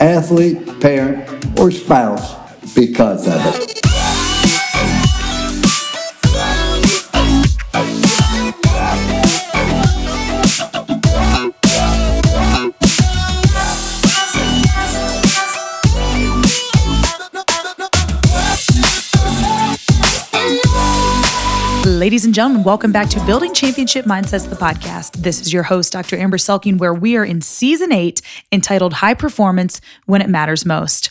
athlete, 0.00 0.80
parent, 0.80 1.58
or 1.58 1.70
spouse 1.70 2.34
because 2.74 3.26
of 3.26 3.44
it. 3.46 3.77
Ladies 22.08 22.24
and 22.24 22.34
gentlemen, 22.34 22.64
welcome 22.64 22.90
back 22.90 23.10
to 23.10 23.22
Building 23.26 23.52
Championship 23.52 24.06
Mindsets, 24.06 24.48
the 24.48 24.56
podcast. 24.56 25.12
This 25.22 25.42
is 25.42 25.52
your 25.52 25.64
host, 25.64 25.92
Dr. 25.92 26.16
Amber 26.16 26.38
Selking, 26.38 26.78
where 26.78 26.94
we 26.94 27.18
are 27.18 27.24
in 27.24 27.42
season 27.42 27.92
eight 27.92 28.22
entitled 28.50 28.94
High 28.94 29.12
Performance 29.12 29.82
When 30.06 30.22
It 30.22 30.30
Matters 30.30 30.64
Most. 30.64 31.10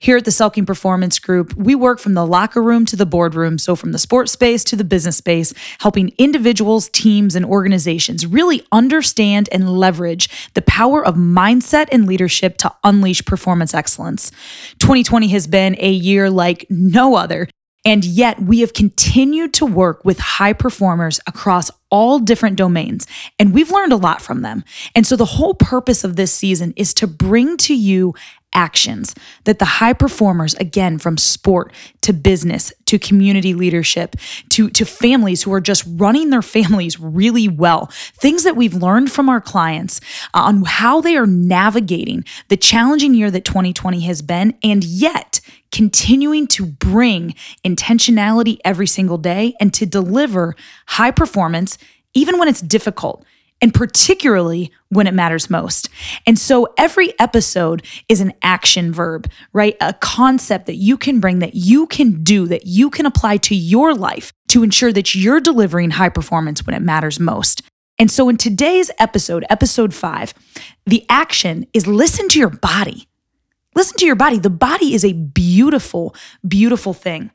Here 0.00 0.16
at 0.16 0.24
the 0.24 0.30
Selking 0.30 0.64
Performance 0.64 1.18
Group, 1.18 1.52
we 1.54 1.74
work 1.74 1.98
from 1.98 2.14
the 2.14 2.24
locker 2.24 2.62
room 2.62 2.86
to 2.86 2.94
the 2.94 3.04
boardroom, 3.04 3.58
so 3.58 3.74
from 3.74 3.90
the 3.90 3.98
sports 3.98 4.30
space 4.30 4.62
to 4.62 4.76
the 4.76 4.84
business 4.84 5.16
space, 5.16 5.52
helping 5.80 6.12
individuals, 6.16 6.90
teams, 6.90 7.34
and 7.34 7.44
organizations 7.44 8.24
really 8.24 8.64
understand 8.70 9.48
and 9.50 9.68
leverage 9.68 10.28
the 10.54 10.62
power 10.62 11.04
of 11.04 11.16
mindset 11.16 11.88
and 11.90 12.06
leadership 12.06 12.56
to 12.58 12.72
unleash 12.84 13.24
performance 13.24 13.74
excellence. 13.74 14.30
2020 14.78 15.26
has 15.26 15.48
been 15.48 15.74
a 15.80 15.90
year 15.90 16.30
like 16.30 16.66
no 16.70 17.16
other 17.16 17.48
and 17.86 18.04
yet 18.04 18.42
we 18.42 18.60
have 18.60 18.72
continued 18.72 19.54
to 19.54 19.64
work 19.64 20.04
with 20.04 20.18
high 20.18 20.52
performers 20.52 21.20
across 21.28 21.70
all 21.88 22.18
different 22.18 22.56
domains, 22.56 23.06
and 23.38 23.54
we've 23.54 23.70
learned 23.70 23.92
a 23.92 23.96
lot 23.96 24.20
from 24.20 24.42
them. 24.42 24.64
And 24.96 25.06
so 25.06 25.14
the 25.14 25.24
whole 25.24 25.54
purpose 25.54 26.02
of 26.02 26.16
this 26.16 26.32
season 26.32 26.74
is 26.76 26.92
to 26.94 27.06
bring 27.06 27.56
to 27.58 27.76
you 27.76 28.12
actions 28.52 29.14
that 29.44 29.60
the 29.60 29.64
high 29.64 29.92
performers, 29.92 30.54
again, 30.54 30.98
from 30.98 31.16
sport 31.16 31.72
to 32.00 32.12
business 32.12 32.72
to 32.86 32.98
community 32.98 33.54
leadership 33.54 34.16
to, 34.48 34.68
to 34.70 34.84
families 34.84 35.42
who 35.42 35.52
are 35.52 35.60
just 35.60 35.84
running 35.86 36.30
their 36.30 36.42
families 36.56 36.98
really 36.98 37.46
well, 37.46 37.86
things 38.14 38.42
that 38.42 38.56
we've 38.56 38.74
learned 38.74 39.12
from 39.12 39.28
our 39.28 39.40
clients 39.40 40.00
uh, 40.34 40.40
on 40.40 40.64
how 40.64 41.00
they 41.00 41.16
are 41.16 41.26
navigating 41.26 42.24
the 42.48 42.56
challenging 42.56 43.14
year 43.14 43.30
that 43.30 43.44
2020 43.44 44.00
has 44.00 44.22
been, 44.22 44.54
and 44.64 44.82
yet 44.82 45.40
continuing 45.76 46.46
to 46.46 46.64
bring 46.64 47.34
intentionality 47.62 48.56
every 48.64 48.86
single 48.86 49.18
day 49.18 49.54
and 49.60 49.74
to 49.74 49.84
deliver 49.84 50.56
high 50.86 51.10
performance, 51.10 51.76
even 52.14 52.38
when 52.38 52.48
it's 52.48 52.62
difficult 52.62 53.26
and 53.60 53.74
particularly 53.74 54.72
when 54.88 55.06
it 55.06 55.12
matters 55.12 55.50
most. 55.50 55.90
And 56.26 56.38
so 56.38 56.72
every 56.78 57.12
episode 57.20 57.84
is 58.08 58.22
an 58.22 58.32
action 58.40 58.90
verb, 58.90 59.30
right? 59.52 59.76
A 59.82 59.92
concept 59.92 60.64
that 60.64 60.76
you 60.76 60.96
can 60.96 61.20
bring, 61.20 61.40
that 61.40 61.54
you 61.54 61.86
can 61.86 62.22
do, 62.22 62.46
that 62.46 62.64
you 62.64 62.88
can 62.88 63.04
apply 63.04 63.36
to 63.38 63.54
your 63.54 63.94
life 63.94 64.32
to 64.48 64.62
ensure 64.62 64.94
that 64.94 65.14
you're 65.14 65.40
delivering 65.40 65.90
high 65.90 66.08
performance 66.08 66.64
when 66.64 66.74
it 66.74 66.80
matters 66.80 67.20
most. 67.20 67.60
And 67.98 68.10
so 68.10 68.30
in 68.30 68.38
today's 68.38 68.90
episode, 68.98 69.44
episode 69.50 69.92
five, 69.92 70.32
the 70.86 71.04
action 71.10 71.66
is 71.74 71.86
listen 71.86 72.28
to 72.28 72.38
your 72.38 72.48
body. 72.48 73.08
Listen 73.76 73.98
to 73.98 74.06
your 74.06 74.16
body. 74.16 74.38
The 74.38 74.50
body 74.50 74.94
is 74.94 75.04
a 75.04 75.12
beautiful, 75.12 76.14
beautiful 76.48 76.94
thing 76.94 77.30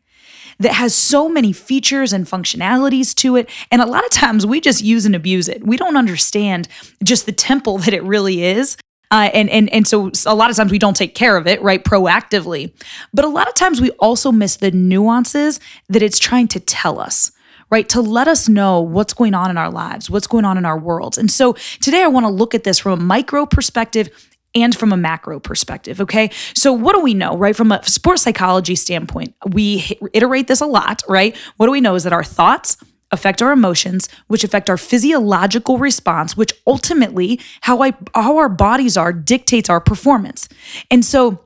that 0.59 0.74
has 0.74 0.94
so 0.94 1.29
many 1.29 1.53
features 1.53 2.12
and 2.12 2.25
functionalities 2.25 3.13
to 3.16 3.35
it. 3.35 3.47
And 3.72 3.79
a 3.81 3.85
lot 3.85 4.03
of 4.03 4.09
times 4.09 4.46
we 4.46 4.59
just 4.59 4.84
use 4.84 5.06
and 5.06 5.16
abuse 5.16 5.47
it. 5.47 5.66
We 5.66 5.78
don't 5.78 5.96
understand 5.96 6.68
just 7.03 7.28
the 7.28 7.31
temple 7.31 7.78
that 7.80 7.94
it 7.94 8.03
really 8.03 8.44
is. 8.44 8.75
Uh, 9.12 9.30
and 9.34 9.50
and 9.50 9.69
and 9.74 9.85
so 9.85 10.09
a 10.25 10.34
lot 10.34 10.50
of 10.50 10.56
times 10.56 10.72
we 10.72 10.80
don't 10.80 10.96
take 10.96 11.13
care 11.13 11.35
of 11.35 11.46
it 11.46 11.62
right 11.62 11.84
proactively, 11.84 12.74
but 13.13 13.25
a 13.25 13.28
lot 13.28 13.46
of 13.46 13.53
times 13.53 13.81
we 13.81 13.91
also 13.91 14.31
miss 14.31 14.56
the 14.56 14.72
nuances 14.72 15.59
that 15.90 16.01
it's 16.01 16.18
trying 16.18 16.47
to 16.47 16.59
tell 16.59 17.00
us 17.00 17.31
right? 17.72 17.88
To 17.88 18.01
let 18.01 18.28
us 18.28 18.50
know 18.50 18.81
what's 18.81 19.13
going 19.13 19.34
on 19.34 19.50
in 19.50 19.57
our 19.57 19.72
lives, 19.72 20.09
what's 20.09 20.28
going 20.28 20.44
on 20.44 20.57
in 20.57 20.66
our 20.66 20.78
worlds. 20.78 21.18
And 21.18 21.31
so 21.31 21.53
today 21.80 22.03
I 22.03 22.07
want 22.07 22.25
to 22.25 22.30
look 22.30 22.53
at 22.53 22.66
this 22.66 22.80
from 22.80 23.00
a 23.00 23.01
micro 23.01 23.46
perspective 23.46 24.09
and 24.53 24.75
from 24.75 24.91
a 24.91 24.97
macro 24.97 25.39
perspective. 25.39 26.01
Okay. 26.01 26.29
So, 26.53 26.73
what 26.73 26.94
do 26.94 27.01
we 27.01 27.13
know, 27.13 27.38
right? 27.38 27.56
From 27.56 27.72
a 27.72 27.84
sports 27.84 28.22
psychology 28.22 28.75
standpoint, 28.75 29.34
we 29.51 29.97
iterate 30.13 30.47
this 30.47 30.62
a 30.62 30.66
lot, 30.66 31.01
right? 31.07 31.35
What 31.57 31.67
do 31.67 31.72
we 31.72 31.81
know 31.81 31.95
is 31.95 32.03
that 32.03 32.13
our 32.13 32.23
thoughts, 32.23 32.78
affect 33.12 33.41
our 33.41 33.51
emotions, 33.51 34.07
which 34.28 34.44
affect 34.44 34.69
our 34.69 34.78
physiological 34.78 35.78
response, 35.78 36.38
which 36.38 36.53
ultimately 36.66 37.39
how 37.62 37.81
I 37.81 37.94
how 38.16 38.38
our 38.38 38.50
bodies 38.50 38.97
are 38.97 39.12
dictates 39.13 39.69
our 39.69 39.81
performance. 39.81 40.47
And 40.89 41.03
so 41.03 41.44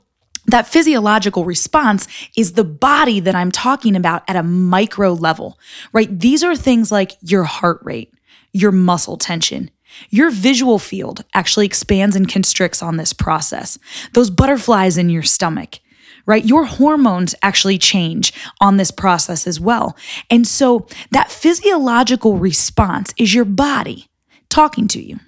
that 0.47 0.67
physiological 0.67 1.43
response 1.43 2.07
is 2.37 2.53
the 2.53 2.63
body 2.63 3.19
that 3.19 3.35
I'm 3.35 3.51
talking 3.51 3.95
about 3.95 4.23
at 4.29 4.35
a 4.35 4.43
micro 4.43 5.13
level, 5.13 5.57
right? 5.91 6.19
These 6.19 6.43
are 6.43 6.55
things 6.55 6.91
like 6.91 7.13
your 7.21 7.43
heart 7.43 7.79
rate, 7.83 8.13
your 8.53 8.71
muscle 8.71 9.17
tension, 9.17 9.71
your 10.09 10.29
visual 10.29 10.79
field 10.79 11.23
actually 11.33 11.65
expands 11.65 12.15
and 12.15 12.27
constricts 12.27 12.81
on 12.81 12.97
this 12.97 13.13
process. 13.13 13.77
Those 14.13 14.29
butterflies 14.29 14.97
in 14.97 15.09
your 15.09 15.23
stomach, 15.23 15.79
right? 16.25 16.45
Your 16.45 16.65
hormones 16.65 17.35
actually 17.41 17.77
change 17.77 18.33
on 18.59 18.77
this 18.77 18.91
process 18.91 19.47
as 19.47 19.59
well. 19.59 19.95
And 20.29 20.47
so 20.47 20.87
that 21.11 21.31
physiological 21.31 22.37
response 22.37 23.13
is 23.17 23.33
your 23.33 23.45
body 23.45 24.07
talking 24.49 24.87
to 24.89 25.01
you, 25.01 25.19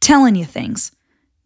telling 0.00 0.34
you 0.34 0.44
things, 0.44 0.92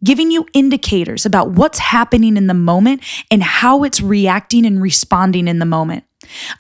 giving 0.05 0.31
you 0.31 0.47
indicators 0.53 1.27
about 1.27 1.51
what's 1.51 1.79
happening 1.79 2.37
in 2.37 2.47
the 2.47 2.55
moment 2.55 3.03
and 3.31 3.43
how 3.43 3.83
it's 3.83 4.01
reacting 4.01 4.67
and 4.67 4.83
responding 4.83 5.49
in 5.49 5.59
the 5.59 5.67
moment. 5.67 6.05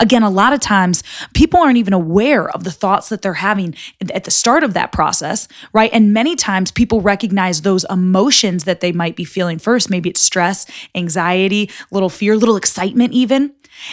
Again, 0.00 0.22
a 0.22 0.30
lot 0.30 0.52
of 0.52 0.60
times 0.60 1.02
people 1.34 1.60
aren't 1.60 1.78
even 1.78 1.92
aware 1.92 2.48
of 2.50 2.64
the 2.64 2.70
thoughts 2.70 3.08
that 3.08 3.22
they're 3.22 3.34
having 3.34 3.74
at 4.12 4.24
the 4.24 4.30
start 4.30 4.64
of 4.64 4.74
that 4.74 4.92
process, 4.92 5.48
right? 5.72 5.90
And 5.92 6.12
many 6.12 6.36
times 6.36 6.70
people 6.70 7.00
recognize 7.00 7.62
those 7.62 7.84
emotions 7.90 8.64
that 8.64 8.80
they 8.80 8.92
might 8.92 9.16
be 9.16 9.24
feeling 9.24 9.58
first. 9.58 9.90
Maybe 9.90 10.10
it's 10.10 10.20
stress, 10.20 10.66
anxiety, 10.94 11.70
little 11.90 12.08
fear, 12.08 12.36
little 12.36 12.56
excitement, 12.56 13.12
even. 13.12 13.52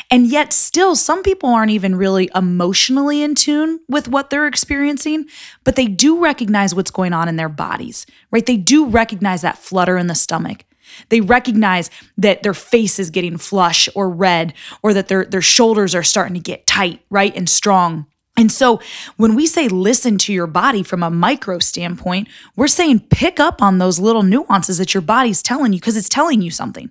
And 0.10 0.28
yet, 0.28 0.54
still, 0.54 0.96
some 0.96 1.24
people 1.24 1.50
aren't 1.50 1.72
even 1.72 1.96
really 1.96 2.30
emotionally 2.34 3.22
in 3.22 3.36
tune 3.36 3.80
with 3.90 4.08
what 4.08 4.30
they're 4.30 4.48
experiencing, 4.48 5.26
but 5.64 5.76
they 5.76 5.88
do 5.88 6.22
recognize 6.22 6.74
what's 6.74 6.92
going 6.92 7.14
on 7.14 7.28
in 7.28 7.36
their 7.36 7.50
bodies, 7.50 8.06
right? 8.32 8.46
They 8.46 8.58
do 8.58 8.88
recognize 8.88 9.42
that 9.42 9.58
flutter 9.58 9.98
in 9.98 10.08
the 10.08 10.16
stomach. 10.16 10.64
They 11.10 11.22
recognize 11.22 11.90
that 12.18 12.44
their 12.44 12.54
face 12.54 13.00
is 13.00 13.10
getting 13.10 13.38
flush 13.38 13.90
or 13.96 14.10
red, 14.10 14.54
or 14.82 14.94
that 14.94 15.08
their, 15.08 15.26
their 15.26 15.42
shoulders 15.42 15.96
are 15.96 16.04
starting 16.04 16.34
to 16.36 16.40
get 16.40 16.68
tight, 16.68 17.02
right? 17.10 17.36
And 17.36 17.50
strong. 17.50 18.06
And 18.36 18.52
so 18.52 18.80
when 19.18 19.36
we 19.36 19.46
say 19.46 19.68
listen 19.68 20.18
to 20.20 20.34
your 20.34 20.48
body 20.48 20.82
from 20.82 21.04
a 21.04 21.10
micro 21.12 21.60
standpoint, 21.60 22.28
we're 22.56 22.68
saying 22.68 23.02
pick 23.12 23.40
up 23.40 23.62
on 23.62 23.78
those 23.78 24.00
little 24.00 24.24
nuances 24.24 24.80
that 24.80 24.94
your 24.94 25.02
body's 25.02 25.44
telling 25.44 25.74
you 25.74 25.80
because 25.80 25.98
it's 25.98 26.10
telling 26.10 26.42
you 26.42 26.52
something 26.52 26.90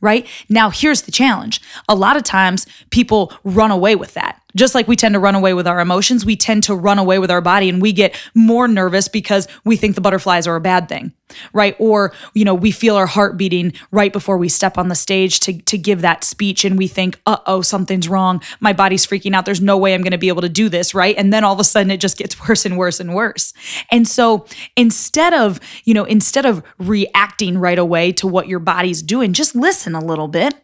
right? 0.00 0.26
Now, 0.48 0.70
here's 0.70 1.02
the 1.02 1.12
challenge. 1.12 1.60
A 1.88 1.94
lot 1.94 2.16
of 2.16 2.22
times 2.22 2.66
people 2.90 3.32
run 3.44 3.70
away 3.70 3.96
with 3.96 4.14
that. 4.14 4.40
Just 4.58 4.74
like 4.74 4.88
we 4.88 4.96
tend 4.96 5.14
to 5.14 5.20
run 5.20 5.36
away 5.36 5.54
with 5.54 5.68
our 5.68 5.78
emotions, 5.78 6.24
we 6.24 6.34
tend 6.34 6.64
to 6.64 6.74
run 6.74 6.98
away 6.98 7.20
with 7.20 7.30
our 7.30 7.40
body 7.40 7.68
and 7.68 7.80
we 7.80 7.92
get 7.92 8.14
more 8.34 8.66
nervous 8.66 9.06
because 9.06 9.46
we 9.64 9.76
think 9.76 9.94
the 9.94 10.00
butterflies 10.00 10.48
are 10.48 10.56
a 10.56 10.60
bad 10.60 10.88
thing, 10.88 11.12
right? 11.52 11.76
Or, 11.78 12.12
you 12.34 12.44
know, 12.44 12.54
we 12.54 12.72
feel 12.72 12.96
our 12.96 13.06
heart 13.06 13.36
beating 13.36 13.72
right 13.92 14.12
before 14.12 14.36
we 14.36 14.48
step 14.48 14.76
on 14.76 14.88
the 14.88 14.96
stage 14.96 15.38
to, 15.40 15.62
to 15.62 15.78
give 15.78 16.00
that 16.00 16.24
speech 16.24 16.64
and 16.64 16.76
we 16.76 16.88
think, 16.88 17.20
uh 17.24 17.38
oh, 17.46 17.62
something's 17.62 18.08
wrong. 18.08 18.42
My 18.58 18.72
body's 18.72 19.06
freaking 19.06 19.32
out. 19.32 19.44
There's 19.44 19.60
no 19.60 19.78
way 19.78 19.94
I'm 19.94 20.02
going 20.02 20.10
to 20.10 20.18
be 20.18 20.28
able 20.28 20.42
to 20.42 20.48
do 20.48 20.68
this, 20.68 20.92
right? 20.92 21.16
And 21.16 21.32
then 21.32 21.44
all 21.44 21.54
of 21.54 21.60
a 21.60 21.64
sudden 21.64 21.92
it 21.92 22.00
just 22.00 22.18
gets 22.18 22.36
worse 22.48 22.66
and 22.66 22.76
worse 22.76 22.98
and 22.98 23.14
worse. 23.14 23.54
And 23.92 24.08
so 24.08 24.44
instead 24.76 25.34
of, 25.34 25.60
you 25.84 25.94
know, 25.94 26.04
instead 26.04 26.46
of 26.46 26.64
reacting 26.78 27.58
right 27.58 27.78
away 27.78 28.10
to 28.12 28.26
what 28.26 28.48
your 28.48 28.58
body's 28.58 29.02
doing, 29.02 29.32
just 29.32 29.54
listen 29.54 29.94
a 29.94 30.04
little 30.04 30.28
bit 30.28 30.54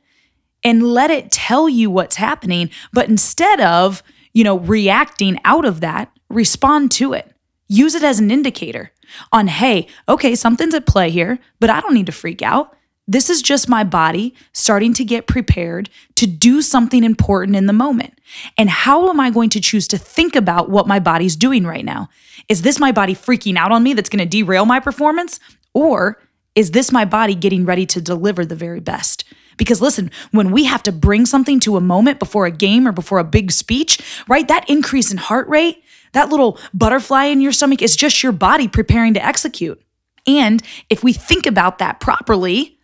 and 0.64 0.82
let 0.82 1.10
it 1.10 1.30
tell 1.30 1.68
you 1.68 1.90
what's 1.90 2.16
happening. 2.16 2.70
But 2.92 3.08
instead 3.08 3.60
of, 3.60 4.02
you 4.32 4.42
know, 4.42 4.58
reacting 4.58 5.38
out 5.44 5.64
of 5.64 5.80
that, 5.80 6.10
respond 6.28 6.90
to 6.92 7.12
it. 7.12 7.30
Use 7.68 7.94
it 7.94 8.02
as 8.02 8.18
an 8.18 8.30
indicator 8.30 8.90
on, 9.32 9.46
hey, 9.46 9.86
okay, 10.08 10.34
something's 10.34 10.74
at 10.74 10.86
play 10.86 11.10
here, 11.10 11.38
but 11.60 11.70
I 11.70 11.80
don't 11.80 11.94
need 11.94 12.06
to 12.06 12.12
freak 12.12 12.42
out. 12.42 12.76
This 13.06 13.28
is 13.28 13.42
just 13.42 13.68
my 13.68 13.84
body 13.84 14.34
starting 14.52 14.94
to 14.94 15.04
get 15.04 15.26
prepared 15.26 15.90
to 16.14 16.26
do 16.26 16.62
something 16.62 17.04
important 17.04 17.54
in 17.54 17.66
the 17.66 17.74
moment. 17.74 18.18
And 18.56 18.70
how 18.70 19.10
am 19.10 19.20
I 19.20 19.30
going 19.30 19.50
to 19.50 19.60
choose 19.60 19.86
to 19.88 19.98
think 19.98 20.34
about 20.34 20.70
what 20.70 20.86
my 20.86 20.98
body's 20.98 21.36
doing 21.36 21.66
right 21.66 21.84
now? 21.84 22.08
Is 22.48 22.62
this 22.62 22.78
my 22.78 22.92
body 22.92 23.14
freaking 23.14 23.56
out 23.56 23.72
on 23.72 23.82
me 23.82 23.92
that's 23.92 24.08
going 24.08 24.26
to 24.26 24.26
derail 24.26 24.64
my 24.64 24.80
performance? 24.80 25.38
Or 25.74 26.18
is 26.54 26.70
this 26.70 26.90
my 26.90 27.04
body 27.04 27.34
getting 27.34 27.66
ready 27.66 27.84
to 27.86 28.00
deliver 28.00 28.46
the 28.46 28.56
very 28.56 28.80
best? 28.80 29.24
Because 29.56 29.80
listen, 29.80 30.10
when 30.30 30.50
we 30.50 30.64
have 30.64 30.82
to 30.84 30.92
bring 30.92 31.26
something 31.26 31.60
to 31.60 31.76
a 31.76 31.80
moment 31.80 32.18
before 32.18 32.46
a 32.46 32.50
game 32.50 32.86
or 32.86 32.92
before 32.92 33.18
a 33.18 33.24
big 33.24 33.52
speech, 33.52 33.98
right, 34.28 34.46
that 34.48 34.68
increase 34.68 35.10
in 35.10 35.18
heart 35.18 35.48
rate, 35.48 35.82
that 36.12 36.28
little 36.28 36.58
butterfly 36.72 37.24
in 37.24 37.40
your 37.40 37.52
stomach 37.52 37.82
is 37.82 37.96
just 37.96 38.22
your 38.22 38.32
body 38.32 38.68
preparing 38.68 39.14
to 39.14 39.24
execute. 39.24 39.80
And 40.26 40.62
if 40.88 41.04
we 41.04 41.12
think 41.12 41.46
about 41.46 41.78
that 41.78 42.00
properly, 42.00 42.78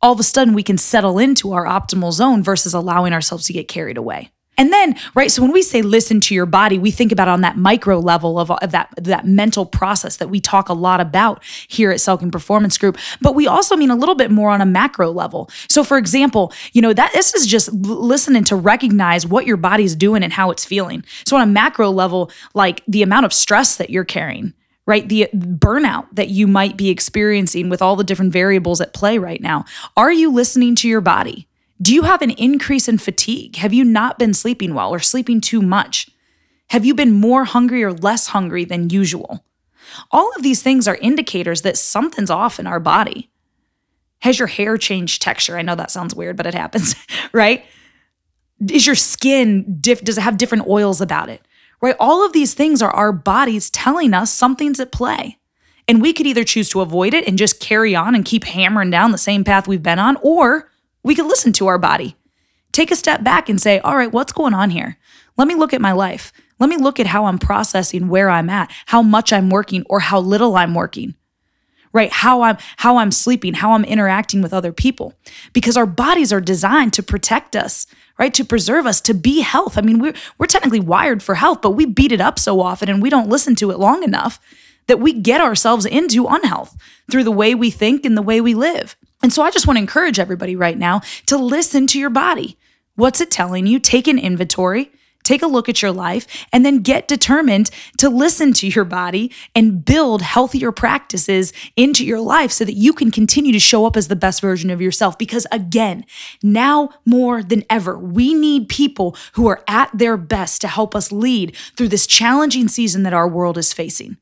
all 0.00 0.12
of 0.12 0.20
a 0.20 0.24
sudden 0.24 0.54
we 0.54 0.62
can 0.62 0.78
settle 0.78 1.18
into 1.18 1.52
our 1.52 1.64
optimal 1.64 2.12
zone 2.12 2.42
versus 2.42 2.74
allowing 2.74 3.12
ourselves 3.12 3.46
to 3.46 3.52
get 3.52 3.68
carried 3.68 3.96
away. 3.96 4.30
And 4.58 4.72
then, 4.72 4.96
right, 5.14 5.30
so 5.30 5.42
when 5.42 5.52
we 5.52 5.62
say 5.62 5.82
listen 5.82 6.20
to 6.22 6.34
your 6.34 6.46
body, 6.46 6.78
we 6.78 6.90
think 6.90 7.12
about 7.12 7.28
on 7.28 7.42
that 7.42 7.56
micro 7.56 7.98
level 7.98 8.38
of, 8.38 8.50
of 8.50 8.70
that, 8.70 8.88
that 8.96 9.26
mental 9.26 9.66
process 9.66 10.16
that 10.16 10.30
we 10.30 10.40
talk 10.40 10.68
a 10.68 10.72
lot 10.72 11.00
about 11.00 11.42
here 11.68 11.90
at 11.90 11.98
Selking 11.98 12.32
Performance 12.32 12.78
Group. 12.78 12.96
But 13.20 13.34
we 13.34 13.46
also 13.46 13.76
mean 13.76 13.90
a 13.90 13.96
little 13.96 14.14
bit 14.14 14.30
more 14.30 14.50
on 14.50 14.60
a 14.60 14.66
macro 14.66 15.10
level. 15.10 15.50
So, 15.68 15.84
for 15.84 15.98
example, 15.98 16.52
you 16.72 16.80
know, 16.80 16.92
that 16.92 17.12
this 17.12 17.34
is 17.34 17.46
just 17.46 17.72
listening 17.72 18.44
to 18.44 18.56
recognize 18.56 19.26
what 19.26 19.46
your 19.46 19.56
body's 19.56 19.94
doing 19.94 20.22
and 20.22 20.32
how 20.32 20.50
it's 20.50 20.64
feeling. 20.64 21.04
So, 21.26 21.36
on 21.36 21.42
a 21.42 21.46
macro 21.46 21.90
level, 21.90 22.30
like 22.54 22.82
the 22.88 23.02
amount 23.02 23.26
of 23.26 23.32
stress 23.32 23.76
that 23.76 23.90
you're 23.90 24.04
carrying, 24.04 24.54
right? 24.86 25.06
The 25.08 25.28
burnout 25.34 26.06
that 26.12 26.28
you 26.28 26.46
might 26.46 26.76
be 26.76 26.88
experiencing 26.88 27.68
with 27.68 27.82
all 27.82 27.96
the 27.96 28.04
different 28.04 28.32
variables 28.32 28.80
at 28.80 28.94
play 28.94 29.18
right 29.18 29.40
now. 29.40 29.64
Are 29.96 30.12
you 30.12 30.32
listening 30.32 30.74
to 30.76 30.88
your 30.88 31.00
body? 31.00 31.48
Do 31.80 31.94
you 31.94 32.02
have 32.02 32.22
an 32.22 32.30
increase 32.30 32.88
in 32.88 32.98
fatigue? 32.98 33.56
Have 33.56 33.74
you 33.74 33.84
not 33.84 34.18
been 34.18 34.32
sleeping 34.32 34.74
well 34.74 34.90
or 34.90 34.98
sleeping 34.98 35.40
too 35.40 35.60
much? 35.60 36.08
Have 36.70 36.84
you 36.84 36.94
been 36.94 37.12
more 37.12 37.44
hungry 37.44 37.84
or 37.84 37.92
less 37.92 38.28
hungry 38.28 38.64
than 38.64 38.90
usual? 38.90 39.44
All 40.10 40.32
of 40.34 40.42
these 40.42 40.62
things 40.62 40.88
are 40.88 40.96
indicators 40.96 41.62
that 41.62 41.76
something's 41.76 42.30
off 42.30 42.58
in 42.58 42.66
our 42.66 42.80
body. 42.80 43.30
Has 44.20 44.38
your 44.38 44.48
hair 44.48 44.76
changed 44.76 45.22
texture? 45.22 45.58
I 45.58 45.62
know 45.62 45.74
that 45.74 45.90
sounds 45.90 46.14
weird, 46.14 46.36
but 46.36 46.46
it 46.46 46.54
happens, 46.54 46.94
right? 47.32 47.64
Is 48.70 48.86
your 48.86 48.96
skin 48.96 49.78
diff 49.80 50.02
does 50.02 50.18
it 50.18 50.22
have 50.22 50.38
different 50.38 50.66
oils 50.66 51.00
about 51.00 51.28
it? 51.28 51.42
Right? 51.82 51.96
All 52.00 52.24
of 52.24 52.32
these 52.32 52.54
things 52.54 52.80
are 52.80 52.90
our 52.90 53.12
bodies 53.12 53.68
telling 53.68 54.14
us 54.14 54.32
something's 54.32 54.80
at 54.80 54.92
play. 54.92 55.38
And 55.86 56.00
we 56.00 56.12
could 56.12 56.26
either 56.26 56.42
choose 56.42 56.68
to 56.70 56.80
avoid 56.80 57.14
it 57.14 57.28
and 57.28 57.38
just 57.38 57.60
carry 57.60 57.94
on 57.94 58.14
and 58.14 58.24
keep 58.24 58.44
hammering 58.44 58.90
down 58.90 59.12
the 59.12 59.18
same 59.18 59.44
path 59.44 59.68
we've 59.68 59.82
been 59.82 59.98
on, 59.98 60.16
or 60.22 60.70
we 61.06 61.14
could 61.14 61.26
listen 61.26 61.52
to 61.54 61.68
our 61.68 61.78
body. 61.78 62.16
Take 62.72 62.90
a 62.90 62.96
step 62.96 63.22
back 63.22 63.48
and 63.48 63.62
say, 63.62 63.78
all 63.78 63.96
right, 63.96 64.12
what's 64.12 64.32
going 64.32 64.54
on 64.54 64.70
here? 64.70 64.98
Let 65.36 65.46
me 65.46 65.54
look 65.54 65.72
at 65.72 65.80
my 65.80 65.92
life. 65.92 66.32
Let 66.58 66.68
me 66.68 66.76
look 66.76 66.98
at 66.98 67.06
how 67.06 67.26
I'm 67.26 67.38
processing 67.38 68.08
where 68.08 68.28
I'm 68.28 68.50
at, 68.50 68.72
how 68.86 69.02
much 69.02 69.32
I'm 69.32 69.48
working 69.48 69.84
or 69.88 70.00
how 70.00 70.18
little 70.18 70.56
I'm 70.56 70.74
working. 70.74 71.14
Right? 71.92 72.10
How 72.10 72.42
I'm 72.42 72.58
how 72.78 72.96
I'm 72.96 73.12
sleeping, 73.12 73.54
how 73.54 73.72
I'm 73.72 73.84
interacting 73.84 74.42
with 74.42 74.52
other 74.52 74.72
people. 74.72 75.14
Because 75.52 75.76
our 75.76 75.86
bodies 75.86 76.32
are 76.32 76.40
designed 76.40 76.92
to 76.94 77.02
protect 77.02 77.54
us, 77.54 77.86
right? 78.18 78.34
To 78.34 78.44
preserve 78.44 78.84
us, 78.84 79.00
to 79.02 79.14
be 79.14 79.40
health. 79.40 79.78
I 79.78 79.82
mean, 79.82 80.00
we're 80.00 80.14
we're 80.36 80.46
technically 80.46 80.80
wired 80.80 81.22
for 81.22 81.36
health, 81.36 81.62
but 81.62 81.70
we 81.70 81.86
beat 81.86 82.12
it 82.12 82.20
up 82.20 82.38
so 82.38 82.60
often 82.60 82.90
and 82.90 83.00
we 83.00 83.10
don't 83.10 83.30
listen 83.30 83.54
to 83.56 83.70
it 83.70 83.78
long 83.78 84.02
enough 84.02 84.40
that 84.88 85.00
we 85.00 85.12
get 85.12 85.40
ourselves 85.40 85.86
into 85.86 86.26
unhealth 86.26 86.76
through 87.10 87.24
the 87.24 87.30
way 87.30 87.54
we 87.54 87.70
think 87.70 88.04
and 88.04 88.16
the 88.16 88.22
way 88.22 88.40
we 88.40 88.54
live. 88.54 88.96
And 89.22 89.32
so 89.32 89.42
I 89.42 89.50
just 89.50 89.66
want 89.66 89.76
to 89.76 89.82
encourage 89.82 90.18
everybody 90.18 90.56
right 90.56 90.78
now 90.78 91.00
to 91.26 91.36
listen 91.36 91.86
to 91.88 91.98
your 91.98 92.10
body. 92.10 92.56
What's 92.94 93.20
it 93.20 93.30
telling 93.30 93.66
you? 93.66 93.78
Take 93.78 94.08
an 94.08 94.18
inventory, 94.18 94.90
take 95.22 95.42
a 95.42 95.46
look 95.46 95.68
at 95.68 95.82
your 95.82 95.92
life, 95.92 96.26
and 96.52 96.64
then 96.64 96.78
get 96.82 97.08
determined 97.08 97.70
to 97.98 98.08
listen 98.08 98.52
to 98.54 98.68
your 98.68 98.84
body 98.84 99.30
and 99.54 99.84
build 99.84 100.22
healthier 100.22 100.70
practices 100.72 101.52
into 101.76 102.06
your 102.06 102.20
life 102.20 102.52
so 102.52 102.64
that 102.64 102.74
you 102.74 102.92
can 102.92 103.10
continue 103.10 103.52
to 103.52 103.58
show 103.58 103.84
up 103.84 103.96
as 103.96 104.08
the 104.08 104.16
best 104.16 104.40
version 104.40 104.70
of 104.70 104.80
yourself. 104.80 105.18
Because 105.18 105.46
again, 105.50 106.04
now 106.42 106.90
more 107.04 107.42
than 107.42 107.64
ever, 107.68 107.98
we 107.98 108.32
need 108.32 108.68
people 108.68 109.16
who 109.32 109.46
are 109.46 109.64
at 109.66 109.90
their 109.92 110.16
best 110.16 110.60
to 110.60 110.68
help 110.68 110.94
us 110.94 111.12
lead 111.12 111.54
through 111.76 111.88
this 111.88 112.06
challenging 112.06 112.68
season 112.68 113.02
that 113.02 113.12
our 113.12 113.28
world 113.28 113.58
is 113.58 113.72
facing. 113.72 114.16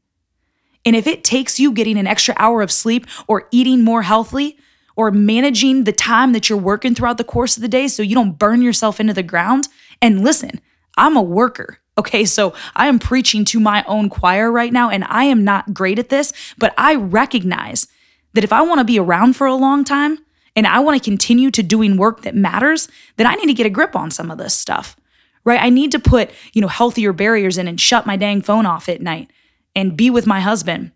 And 0.84 0.96
if 0.96 1.06
it 1.06 1.24
takes 1.24 1.60
you 1.60 1.72
getting 1.72 1.98
an 1.98 2.06
extra 2.06 2.34
hour 2.38 2.60
of 2.60 2.72
sleep 2.72 3.06
or 3.26 3.48
eating 3.50 3.82
more 3.82 4.02
healthily, 4.02 4.58
or 4.96 5.10
managing 5.10 5.84
the 5.84 5.92
time 5.92 6.32
that 6.32 6.48
you're 6.48 6.58
working 6.58 6.94
throughout 6.94 7.18
the 7.18 7.24
course 7.24 7.56
of 7.56 7.62
the 7.62 7.68
day 7.68 7.88
so 7.88 8.02
you 8.02 8.14
don't 8.14 8.38
burn 8.38 8.62
yourself 8.62 9.00
into 9.00 9.12
the 9.12 9.22
ground. 9.22 9.68
And 10.00 10.22
listen, 10.22 10.60
I'm 10.96 11.16
a 11.16 11.22
worker. 11.22 11.78
Okay, 11.96 12.24
so 12.24 12.54
I 12.74 12.88
am 12.88 12.98
preaching 12.98 13.44
to 13.46 13.60
my 13.60 13.84
own 13.86 14.08
choir 14.08 14.50
right 14.50 14.72
now, 14.72 14.90
and 14.90 15.04
I 15.04 15.24
am 15.24 15.44
not 15.44 15.72
great 15.72 16.00
at 16.00 16.08
this, 16.08 16.32
but 16.58 16.74
I 16.76 16.96
recognize 16.96 17.86
that 18.32 18.42
if 18.42 18.52
I 18.52 18.62
want 18.62 18.78
to 18.80 18.84
be 18.84 18.98
around 18.98 19.36
for 19.36 19.46
a 19.46 19.54
long 19.54 19.84
time 19.84 20.18
and 20.56 20.66
I 20.66 20.80
want 20.80 21.00
to 21.00 21.08
continue 21.08 21.52
to 21.52 21.62
doing 21.62 21.96
work 21.96 22.22
that 22.22 22.34
matters, 22.34 22.88
then 23.16 23.28
I 23.28 23.34
need 23.34 23.46
to 23.46 23.54
get 23.54 23.66
a 23.66 23.70
grip 23.70 23.94
on 23.94 24.10
some 24.10 24.30
of 24.30 24.38
this 24.38 24.54
stuff, 24.54 24.96
right? 25.44 25.62
I 25.62 25.68
need 25.68 25.92
to 25.92 26.00
put, 26.00 26.30
you 26.52 26.60
know, 26.60 26.68
healthier 26.68 27.12
barriers 27.12 27.58
in 27.58 27.68
and 27.68 27.80
shut 27.80 28.06
my 28.06 28.16
dang 28.16 28.42
phone 28.42 28.66
off 28.66 28.88
at 28.88 29.00
night 29.00 29.30
and 29.76 29.96
be 29.96 30.10
with 30.10 30.26
my 30.26 30.40
husband 30.40 30.90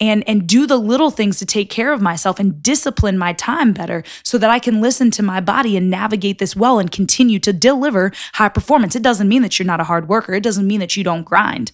and 0.00 0.28
and 0.28 0.46
do 0.46 0.66
the 0.66 0.76
little 0.76 1.10
things 1.10 1.38
to 1.38 1.46
take 1.46 1.70
care 1.70 1.92
of 1.92 2.00
myself 2.00 2.38
and 2.38 2.62
discipline 2.62 3.18
my 3.18 3.32
time 3.32 3.72
better 3.72 4.02
so 4.22 4.38
that 4.38 4.50
I 4.50 4.58
can 4.58 4.80
listen 4.80 5.10
to 5.12 5.22
my 5.22 5.40
body 5.40 5.76
and 5.76 5.90
navigate 5.90 6.38
this 6.38 6.56
well 6.56 6.78
and 6.78 6.90
continue 6.90 7.38
to 7.40 7.52
deliver 7.52 8.12
high 8.34 8.48
performance. 8.48 8.94
It 8.94 9.02
doesn't 9.02 9.28
mean 9.28 9.42
that 9.42 9.58
you're 9.58 9.66
not 9.66 9.80
a 9.80 9.84
hard 9.84 10.08
worker. 10.08 10.34
It 10.34 10.42
doesn't 10.42 10.66
mean 10.66 10.80
that 10.80 10.96
you 10.96 11.04
don't 11.04 11.24
grind. 11.24 11.72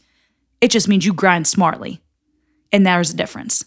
It 0.61 0.71
just 0.71 0.89
means 0.89 1.05
you 1.05 1.13
grind 1.13 1.47
smartly. 1.47 2.01
And 2.73 2.87
there's 2.87 3.13
a 3.13 3.17
difference. 3.17 3.65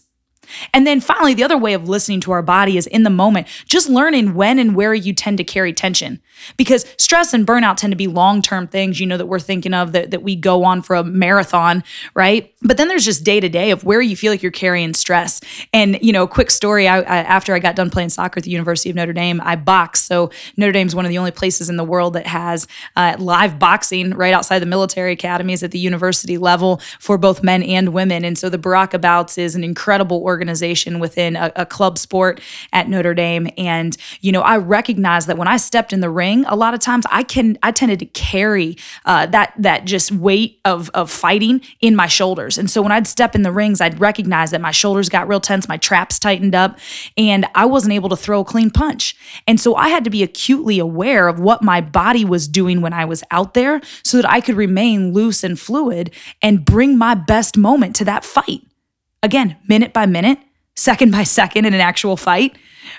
And 0.72 0.86
then 0.86 1.00
finally, 1.00 1.34
the 1.34 1.44
other 1.44 1.58
way 1.58 1.74
of 1.74 1.88
listening 1.88 2.20
to 2.22 2.32
our 2.32 2.42
body 2.42 2.76
is 2.76 2.86
in 2.86 3.02
the 3.02 3.10
moment, 3.10 3.46
just 3.66 3.88
learning 3.88 4.34
when 4.34 4.58
and 4.58 4.74
where 4.74 4.94
you 4.94 5.12
tend 5.12 5.38
to 5.38 5.44
carry 5.44 5.72
tension. 5.72 6.20
Because 6.56 6.86
stress 6.98 7.34
and 7.34 7.46
burnout 7.46 7.76
tend 7.76 7.90
to 7.90 7.96
be 7.96 8.06
long 8.06 8.42
term 8.42 8.68
things, 8.68 9.00
you 9.00 9.06
know, 9.06 9.16
that 9.16 9.26
we're 9.26 9.40
thinking 9.40 9.74
of 9.74 9.92
that, 9.92 10.12
that 10.12 10.22
we 10.22 10.36
go 10.36 10.64
on 10.64 10.82
for 10.82 10.94
a 10.94 11.02
marathon, 11.02 11.82
right? 12.14 12.54
But 12.62 12.76
then 12.76 12.88
there's 12.88 13.04
just 13.04 13.24
day 13.24 13.40
to 13.40 13.48
day 13.48 13.70
of 13.72 13.84
where 13.84 14.00
you 14.00 14.16
feel 14.16 14.32
like 14.32 14.42
you're 14.42 14.52
carrying 14.52 14.94
stress. 14.94 15.40
And, 15.72 15.98
you 16.00 16.12
know, 16.12 16.26
quick 16.26 16.50
story 16.50 16.86
I, 16.86 16.98
I, 16.98 17.16
after 17.18 17.54
I 17.54 17.58
got 17.58 17.74
done 17.76 17.90
playing 17.90 18.10
soccer 18.10 18.38
at 18.38 18.44
the 18.44 18.50
University 18.50 18.88
of 18.88 18.96
Notre 18.96 19.12
Dame, 19.12 19.40
I 19.42 19.56
boxed. 19.56 20.06
So 20.06 20.30
Notre 20.56 20.72
Dame 20.72 20.86
is 20.86 20.94
one 20.94 21.04
of 21.04 21.10
the 21.10 21.18
only 21.18 21.32
places 21.32 21.68
in 21.68 21.76
the 21.76 21.84
world 21.84 22.12
that 22.14 22.26
has 22.26 22.68
uh, 22.96 23.16
live 23.18 23.58
boxing 23.58 24.10
right 24.10 24.32
outside 24.32 24.60
the 24.60 24.66
military 24.66 25.12
academies 25.12 25.62
at 25.62 25.72
the 25.72 25.78
university 25.78 26.38
level 26.38 26.80
for 27.00 27.18
both 27.18 27.42
men 27.42 27.62
and 27.62 27.92
women. 27.92 28.24
And 28.24 28.38
so 28.38 28.48
the 28.48 28.58
Baraka 28.58 28.98
Bouts 28.98 29.38
is 29.38 29.56
an 29.56 29.64
incredible 29.64 30.22
organization 30.22 30.37
organization 30.38 31.00
within 31.00 31.34
a, 31.34 31.50
a 31.56 31.66
club 31.66 31.98
sport 31.98 32.40
at 32.72 32.88
Notre 32.88 33.12
Dame. 33.12 33.48
And, 33.58 33.96
you 34.20 34.30
know, 34.30 34.42
I 34.42 34.56
recognize 34.56 35.26
that 35.26 35.36
when 35.36 35.48
I 35.48 35.56
stepped 35.56 35.92
in 35.92 36.00
the 36.00 36.10
ring, 36.10 36.44
a 36.46 36.54
lot 36.54 36.74
of 36.74 36.80
times 36.80 37.04
I 37.10 37.24
can, 37.24 37.58
I 37.60 37.72
tended 37.72 37.98
to 37.98 38.06
carry 38.06 38.76
uh, 39.04 39.26
that, 39.26 39.52
that 39.58 39.84
just 39.84 40.12
weight 40.12 40.60
of, 40.64 40.90
of 40.94 41.10
fighting 41.10 41.60
in 41.80 41.96
my 41.96 42.06
shoulders. 42.06 42.56
And 42.56 42.70
so 42.70 42.80
when 42.82 42.92
I'd 42.92 43.08
step 43.08 43.34
in 43.34 43.42
the 43.42 43.50
rings, 43.50 43.80
I'd 43.80 43.98
recognize 43.98 44.52
that 44.52 44.60
my 44.60 44.70
shoulders 44.70 45.08
got 45.08 45.26
real 45.26 45.40
tense, 45.40 45.68
my 45.68 45.76
traps 45.76 46.20
tightened 46.20 46.54
up, 46.54 46.78
and 47.16 47.44
I 47.56 47.64
wasn't 47.64 47.94
able 47.94 48.10
to 48.10 48.16
throw 48.16 48.40
a 48.40 48.44
clean 48.44 48.70
punch. 48.70 49.16
And 49.48 49.58
so 49.58 49.74
I 49.74 49.88
had 49.88 50.04
to 50.04 50.10
be 50.10 50.22
acutely 50.22 50.78
aware 50.78 51.26
of 51.26 51.40
what 51.40 51.62
my 51.62 51.80
body 51.80 52.24
was 52.24 52.46
doing 52.46 52.80
when 52.80 52.92
I 52.92 53.04
was 53.06 53.24
out 53.32 53.54
there 53.54 53.80
so 54.04 54.18
that 54.18 54.30
I 54.30 54.40
could 54.40 54.54
remain 54.54 55.12
loose 55.12 55.42
and 55.42 55.58
fluid 55.58 56.14
and 56.40 56.64
bring 56.64 56.96
my 56.96 57.16
best 57.16 57.56
moment 57.56 57.96
to 57.96 58.04
that 58.04 58.24
fight. 58.24 58.67
Again, 59.22 59.56
minute 59.68 59.92
by 59.92 60.06
minute, 60.06 60.38
second 60.76 61.10
by 61.10 61.22
second 61.24 61.64
in 61.64 61.74
an 61.74 61.80
actual 61.80 62.16
fight, 62.16 62.56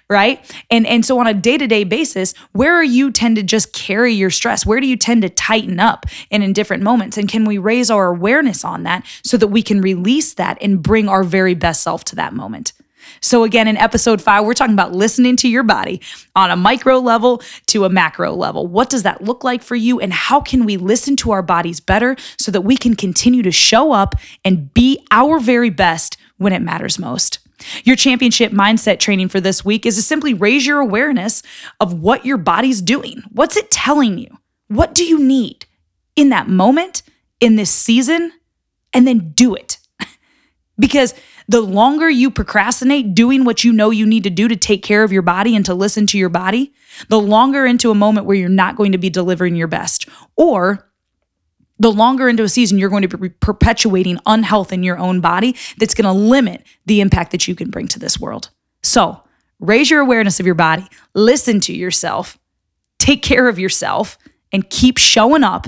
right? 0.10 0.40
And 0.70 0.86
and 0.86 1.06
so 1.06 1.20
on 1.20 1.28
a 1.28 1.34
day-to-day 1.34 1.86
basis, 1.86 2.34
where 2.52 2.74
are 2.76 2.84
you 2.84 3.12
tend 3.12 3.38
to 3.38 3.44
just 3.44 3.74
carry 3.74 4.14
your 4.14 4.30
stress? 4.30 4.66
Where 4.66 4.80
do 4.80 4.88
you 4.88 4.98
tend 4.98 5.22
to 5.24 5.30
tighten 5.30 5.80
up 5.80 6.06
and 6.30 6.44
in 6.44 6.54
different 6.54 6.84
moments? 6.84 7.18
And 7.18 7.28
can 7.28 7.46
we 7.46 7.58
raise 7.58 7.90
our 7.90 8.08
awareness 8.08 8.64
on 8.64 8.84
that 8.84 9.06
so 9.24 9.38
that 9.38 9.48
we 9.48 9.64
can 9.64 9.82
release 9.82 10.34
that 10.36 10.58
and 10.62 10.82
bring 10.82 11.08
our 11.08 11.24
very 11.24 11.56
best 11.56 11.82
self 11.82 12.04
to 12.06 12.16
that 12.16 12.34
moment? 12.34 12.74
So, 13.22 13.44
again, 13.44 13.68
in 13.68 13.78
episode 13.78 14.22
five, 14.22 14.46
we're 14.46 14.54
talking 14.54 14.74
about 14.74 14.94
listening 14.94 15.36
to 15.38 15.50
your 15.50 15.64
body 15.64 16.02
on 16.36 16.52
a 16.52 16.56
micro 16.56 17.00
level 17.00 17.42
to 17.68 17.86
a 17.86 17.90
macro 17.90 18.34
level. 18.34 18.68
What 18.68 18.90
does 18.90 19.04
that 19.04 19.24
look 19.24 19.44
like 19.44 19.64
for 19.64 19.76
you? 19.76 20.00
And 20.00 20.14
how 20.14 20.42
can 20.42 20.66
we 20.66 20.78
listen 20.78 21.16
to 21.18 21.32
our 21.32 21.42
bodies 21.42 21.80
better 21.80 22.16
so 22.38 22.52
that 22.52 22.62
we 22.62 22.78
can 22.78 22.96
continue 22.96 23.44
to 23.44 23.52
show 23.52 23.92
up 23.92 24.16
and 24.46 24.74
be 24.74 25.06
our 25.12 25.40
very 25.40 25.70
best 25.70 26.18
when 26.38 26.54
it 26.54 26.62
matters 26.62 27.00
most? 27.00 27.40
Your 27.84 27.96
championship 27.96 28.52
mindset 28.52 29.00
training 29.00 29.30
for 29.30 29.42
this 29.42 29.66
week 29.66 29.86
is 29.86 29.96
to 29.96 30.02
simply 30.02 30.34
raise 30.34 30.66
your 30.66 30.80
awareness 30.80 31.44
of 31.80 31.94
what 31.94 32.26
your 32.26 32.38
body's 32.38 32.82
doing. 32.82 33.22
What's 33.32 33.58
it 33.58 33.72
telling 33.72 34.18
you? 34.18 34.38
What 34.68 34.94
do 34.94 35.04
you 35.04 35.20
need 35.20 35.66
in 36.16 36.30
that 36.30 36.48
moment, 36.48 37.02
in 37.40 37.56
this 37.56 37.72
season? 37.72 38.32
And 38.94 39.08
then 39.08 39.32
do 39.32 39.56
it. 39.56 39.78
because 40.80 41.14
The 41.50 41.62
longer 41.62 42.08
you 42.10 42.30
procrastinate 42.30 43.16
doing 43.16 43.44
what 43.44 43.64
you 43.64 43.74
know 43.74 43.90
you 43.90 44.06
need 44.06 44.24
to 44.24 44.30
do 44.30 44.48
to 44.48 44.56
take 44.56 44.84
care 44.84 45.04
of 45.04 45.12
your 45.12 45.24
body 45.24 45.56
and 45.56 45.66
to 45.66 45.74
listen 45.74 46.06
to 46.08 46.18
your 46.18 46.30
body, 46.30 46.72
the 47.08 47.20
longer 47.20 47.66
into 47.66 47.90
a 47.90 47.96
moment 47.96 48.28
where 48.28 48.38
you're 48.38 48.50
not 48.50 48.76
going 48.76 48.92
to 48.92 49.00
be 49.00 49.10
delivering 49.10 49.56
your 49.56 49.68
best. 49.68 50.08
Or 50.36 50.88
the 51.80 51.92
longer 51.92 52.30
into 52.30 52.44
a 52.44 52.50
season 52.50 52.78
you're 52.78 52.90
going 52.90 53.02
to 53.02 53.18
be 53.18 53.30
perpetuating 53.30 54.20
unhealth 54.28 54.72
in 54.72 54.84
your 54.84 55.00
own 55.00 55.22
body 55.22 55.56
that's 55.80 55.96
going 55.96 56.06
to 56.06 56.12
limit 56.12 56.64
the 56.86 57.02
impact 57.02 57.32
that 57.32 57.48
you 57.48 57.56
can 57.56 57.72
bring 57.72 57.88
to 57.88 58.00
this 58.00 58.20
world. 58.20 58.52
So, 58.84 59.24
raise 59.60 59.90
your 59.90 60.02
awareness 60.02 60.40
of 60.40 60.46
your 60.46 60.56
body, 60.56 60.88
listen 61.16 61.60
to 61.62 61.74
yourself, 61.74 62.38
take 63.00 63.24
care 63.24 63.50
of 63.50 63.58
yourself, 63.58 64.20
and 64.52 64.70
keep 64.70 65.00
showing 65.00 65.44
up 65.44 65.66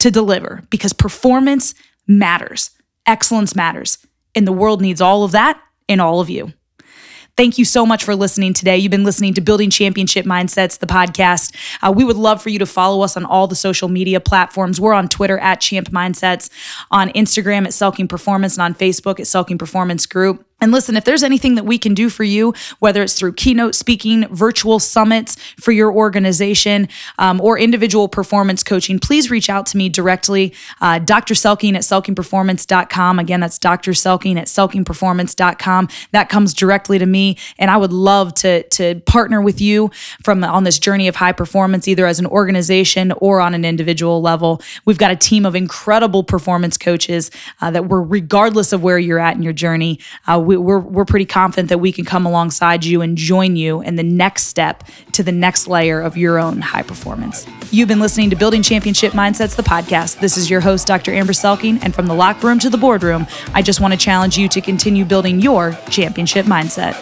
to 0.00 0.10
deliver 0.10 0.64
because 0.68 0.92
performance 0.92 1.74
matters, 2.08 2.70
excellence 3.06 3.54
matters, 3.54 3.98
and 4.34 4.46
the 4.46 4.52
world 4.52 4.80
needs 4.80 5.00
all 5.00 5.24
of 5.24 5.32
that 5.32 5.60
in 5.88 6.00
all 6.00 6.20
of 6.20 6.30
you. 6.30 6.52
Thank 7.34 7.56
you 7.56 7.64
so 7.64 7.86
much 7.86 8.04
for 8.04 8.14
listening 8.14 8.52
today. 8.52 8.76
You've 8.76 8.90
been 8.90 9.04
listening 9.04 9.32
to 9.34 9.40
Building 9.40 9.70
Championship 9.70 10.26
Mindsets, 10.26 10.78
the 10.78 10.86
podcast. 10.86 11.56
Uh, 11.80 11.90
we 11.90 12.04
would 12.04 12.18
love 12.18 12.42
for 12.42 12.50
you 12.50 12.58
to 12.58 12.66
follow 12.66 13.02
us 13.02 13.16
on 13.16 13.24
all 13.24 13.46
the 13.46 13.54
social 13.56 13.88
media 13.88 14.20
platforms. 14.20 14.78
We're 14.78 14.92
on 14.92 15.08
Twitter 15.08 15.38
at 15.38 15.60
Champ 15.62 15.90
Mindsets, 15.90 16.50
on 16.90 17.08
Instagram 17.10 17.64
at 17.64 17.70
Selking 17.70 18.06
Performance, 18.06 18.58
and 18.58 18.62
on 18.62 18.74
Facebook 18.74 19.18
at 19.18 19.26
Selking 19.26 19.58
Performance 19.58 20.04
Group. 20.04 20.44
And 20.62 20.70
listen, 20.70 20.96
if 20.96 21.04
there's 21.04 21.24
anything 21.24 21.56
that 21.56 21.64
we 21.64 21.76
can 21.76 21.92
do 21.92 22.08
for 22.08 22.22
you, 22.22 22.54
whether 22.78 23.02
it's 23.02 23.14
through 23.14 23.32
keynote 23.32 23.74
speaking, 23.74 24.28
virtual 24.28 24.78
summits 24.78 25.36
for 25.60 25.72
your 25.72 25.92
organization, 25.92 26.88
um, 27.18 27.40
or 27.40 27.58
individual 27.58 28.08
performance 28.08 28.62
coaching, 28.62 29.00
please 29.00 29.28
reach 29.28 29.50
out 29.50 29.66
to 29.66 29.76
me 29.76 29.88
directly. 29.88 30.54
Uh, 30.80 31.00
Dr. 31.00 31.34
Selking 31.34 31.74
at 31.74 31.82
selkingperformance.com. 31.82 33.18
Again, 33.18 33.40
that's 33.40 33.58
Dr. 33.58 33.90
Selking 33.90 34.36
at 34.36 34.46
selkingperformance.com. 34.46 35.88
That 36.12 36.28
comes 36.28 36.54
directly 36.54 36.98
to 37.00 37.06
me. 37.06 37.38
And 37.58 37.68
I 37.68 37.76
would 37.76 37.92
love 37.92 38.32
to, 38.34 38.62
to 38.62 39.00
partner 39.00 39.42
with 39.42 39.60
you 39.60 39.90
from 40.22 40.44
on 40.44 40.62
this 40.62 40.78
journey 40.78 41.08
of 41.08 41.16
high 41.16 41.32
performance, 41.32 41.88
either 41.88 42.06
as 42.06 42.20
an 42.20 42.26
organization 42.26 43.10
or 43.18 43.40
on 43.40 43.54
an 43.54 43.64
individual 43.64 44.22
level. 44.22 44.62
We've 44.84 44.98
got 44.98 45.10
a 45.10 45.16
team 45.16 45.44
of 45.44 45.56
incredible 45.56 46.22
performance 46.22 46.76
coaches 46.76 47.32
uh, 47.60 47.72
that 47.72 47.86
we're, 47.86 48.00
regardless 48.00 48.72
of 48.72 48.84
where 48.84 48.98
you're 49.00 49.18
at 49.18 49.34
in 49.34 49.42
your 49.42 49.52
journey, 49.52 49.98
uh, 50.28 50.40
we, 50.52 50.58
we're, 50.58 50.78
we're 50.78 51.04
pretty 51.04 51.24
confident 51.24 51.68
that 51.70 51.78
we 51.78 51.92
can 51.92 52.04
come 52.04 52.26
alongside 52.26 52.84
you 52.84 53.00
and 53.00 53.16
join 53.16 53.56
you 53.56 53.80
in 53.80 53.96
the 53.96 54.02
next 54.02 54.44
step 54.44 54.84
to 55.12 55.22
the 55.22 55.32
next 55.32 55.66
layer 55.66 56.00
of 56.00 56.16
your 56.16 56.38
own 56.38 56.60
high 56.60 56.82
performance. 56.82 57.46
You've 57.70 57.88
been 57.88 58.00
listening 58.00 58.30
to 58.30 58.36
Building 58.36 58.62
Championship 58.62 59.12
Mindsets, 59.12 59.56
the 59.56 59.62
podcast. 59.62 60.20
This 60.20 60.36
is 60.36 60.50
your 60.50 60.60
host, 60.60 60.86
Dr. 60.86 61.12
Amber 61.12 61.32
Selking, 61.32 61.78
and 61.82 61.94
from 61.94 62.06
the 62.06 62.14
locker 62.14 62.46
room 62.46 62.58
to 62.58 62.70
the 62.70 62.78
boardroom, 62.78 63.26
I 63.54 63.62
just 63.62 63.80
want 63.80 63.92
to 63.92 63.98
challenge 63.98 64.36
you 64.36 64.48
to 64.48 64.60
continue 64.60 65.04
building 65.04 65.40
your 65.40 65.72
championship 65.88 66.46
mindset. 66.46 66.92